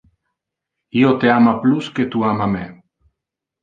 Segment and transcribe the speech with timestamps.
[1.03, 2.67] Io te ama plus que tu ama me.